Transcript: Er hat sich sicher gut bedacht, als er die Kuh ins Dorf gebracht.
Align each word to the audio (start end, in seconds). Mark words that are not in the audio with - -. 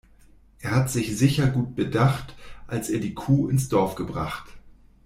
Er 0.57 0.71
hat 0.71 0.89
sich 0.89 1.15
sicher 1.15 1.45
gut 1.45 1.75
bedacht, 1.75 2.35
als 2.65 2.89
er 2.89 2.99
die 2.99 3.13
Kuh 3.13 3.49
ins 3.49 3.69
Dorf 3.69 3.93
gebracht. 3.93 4.49